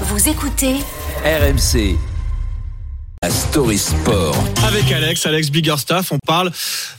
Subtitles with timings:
[0.00, 0.74] Vous écoutez
[1.24, 1.96] RMC.
[3.22, 4.36] La Story Sport.
[4.66, 6.50] Avec Alex, Alex Biggerstaff, on parle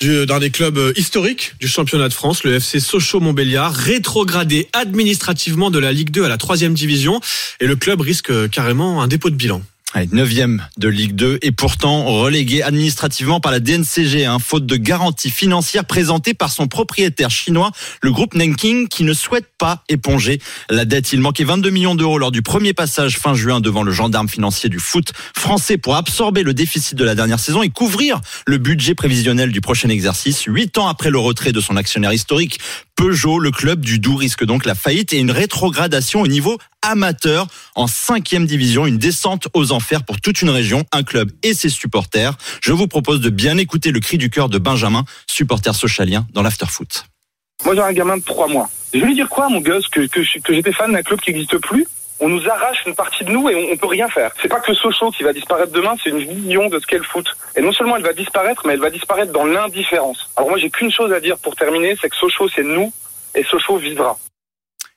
[0.00, 5.70] du- d'un des clubs euh, historiques du championnat de France, le FC Sochaux-Montbéliard, rétrogradé administrativement
[5.70, 7.20] de la Ligue 2 à la 3 division.
[7.60, 9.62] Et le club risque euh, carrément un dépôt de bilan.
[9.92, 14.76] Allez, neuvième de Ligue 2 et pourtant relégué administrativement par la DNCG, hein, faute de
[14.76, 20.40] garantie financière présentée par son propriétaire chinois, le groupe Nanking, qui ne souhaite pas éponger
[20.68, 21.12] la dette.
[21.12, 24.68] Il manquait 22 millions d'euros lors du premier passage fin juin devant le gendarme financier
[24.68, 28.94] du foot français pour absorber le déficit de la dernière saison et couvrir le budget
[28.94, 30.44] prévisionnel du prochain exercice.
[30.46, 32.60] Huit ans après le retrait de son actionnaire historique,
[33.00, 37.46] Peugeot, le club du Doubs risque donc la faillite et une rétrogradation au niveau amateur
[37.74, 41.70] en cinquième division, une descente aux enfers pour toute une région, un club et ses
[41.70, 42.36] supporters.
[42.60, 46.42] Je vous propose de bien écouter le cri du cœur de Benjamin, supporter socialien dans
[46.42, 47.06] l'afterfoot.
[47.64, 48.68] Moi, j'ai un gamin de trois mois.
[48.92, 51.86] Je lui dire quoi, mon gosse, que j'étais fan d'un club qui n'existe plus
[52.20, 54.30] On nous arrache une partie de nous et on, peut rien faire.
[54.40, 57.04] C'est pas que Sochaux qui va disparaître demain, c'est une vision de ce qu'est le
[57.04, 57.26] foot.
[57.56, 60.30] Et non seulement elle va disparaître, mais elle va disparaître dans l'indifférence.
[60.36, 62.92] Alors moi, j'ai qu'une chose à dire pour terminer, c'est que Sochaux, c'est nous,
[63.34, 64.18] et Sochaux vivra.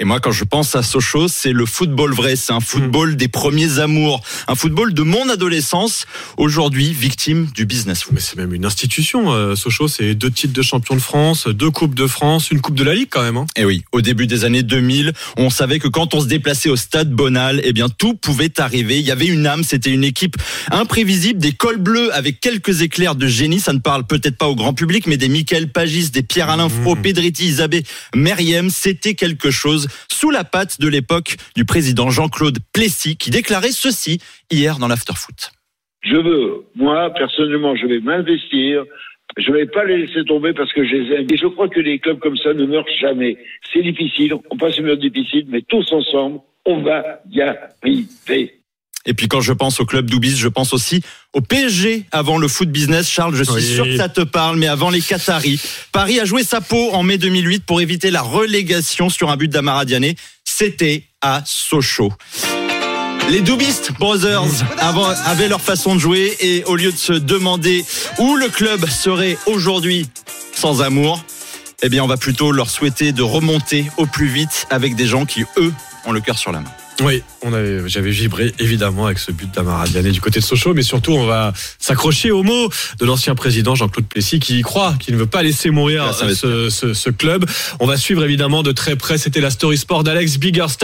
[0.00, 2.34] Et moi, quand je pense à Sochaux, c'est le football vrai.
[2.34, 4.22] C'est un football des premiers amours.
[4.48, 8.04] Un football de mon adolescence, aujourd'hui victime du business.
[8.10, 9.32] Mais c'est même une institution.
[9.32, 12.74] euh, Sochaux, c'est deux titres de champion de France, deux coupes de France, une coupe
[12.74, 13.36] de la Ligue quand même.
[13.36, 13.46] hein.
[13.54, 16.76] Et oui, au début des années 2000, on savait que quand on se déplaçait au
[16.76, 18.98] stade Bonal, eh bien tout pouvait arriver.
[18.98, 20.34] Il y avait une âme, c'était une équipe
[20.72, 23.60] imprévisible, des cols bleus avec quelques éclairs de génie.
[23.60, 26.96] Ça ne parle peut-être pas au grand public, mais des Michael Pagis, des Pierre-Alain Fro,
[26.96, 27.84] Pedretti, Isabé,
[28.16, 33.72] Meriem, c'était quelque chose sous la patte de l'époque du président Jean-Claude Plessis qui déclarait
[33.72, 35.52] ceci hier dans l'afterfoot.
[36.02, 38.84] Je veux, moi, personnellement, je vais m'investir.
[39.36, 41.26] Je vais pas les laisser tomber parce que je les aime.
[41.30, 43.36] Et je crois que les clubs comme ça ne meurent jamais.
[43.72, 48.53] C'est difficile, on passe une période difficile, mais tous ensemble, on va y arriver.
[49.06, 51.02] Et puis quand je pense au club d'Oubis, je pense aussi
[51.34, 53.08] au PSG avant le foot business.
[53.08, 53.74] Charles, je suis Oui.
[53.74, 55.60] sûr que ça te parle, mais avant les Qataris.
[55.92, 59.48] Paris a joué sa peau en mai 2008 pour éviter la relégation sur un but
[59.48, 60.16] d'Amara Diané.
[60.44, 62.12] C'était à Sochaux.
[63.30, 64.44] Les Doubist Brothers
[65.24, 67.84] avaient leur façon de jouer et au lieu de se demander
[68.18, 70.06] où le club serait aujourd'hui
[70.54, 71.24] sans amour,
[71.82, 75.24] eh bien on va plutôt leur souhaiter de remonter au plus vite avec des gens
[75.24, 75.72] qui, eux,
[76.04, 76.70] ont le cœur sur la main.
[77.02, 80.74] Oui, on avait, j'avais vibré évidemment avec ce but d'Amara Diané du côté de Sochaux,
[80.74, 82.68] mais surtout on va s'accrocher aux mots
[83.00, 86.12] de l'ancien président Jean-Claude Plessis qui y croit, qui ne veut pas laisser mourir Ah,
[86.36, 87.46] ce, ce- ce club.
[87.80, 89.18] On va suivre évidemment de très près.
[89.18, 90.78] C'était la Story Sport d'Alex Biggerstaff.